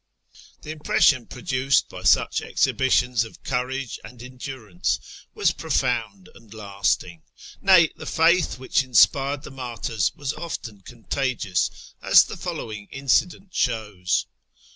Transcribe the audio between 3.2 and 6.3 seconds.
of courage and endurance was profound